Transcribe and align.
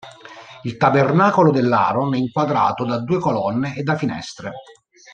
Il 0.63 0.77
tabernacolo 0.77 1.51
dell'aron 1.51 2.15
è 2.15 2.17
inquadrato 2.17 2.83
da 2.85 2.97
due 2.97 3.19
colonne 3.19 3.75
e 3.75 3.83
da 3.83 3.95
finestre. 3.95 4.51